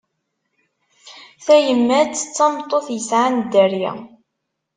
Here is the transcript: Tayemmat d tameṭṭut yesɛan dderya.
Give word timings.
Tayemmat 1.45 2.13
d 2.25 2.27
tameṭṭut 2.35 2.87
yesɛan 2.95 3.35
dderya. 3.41 3.93